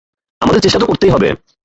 [0.41, 1.29] আমাদের চেষ্টা তো করতেই হবে।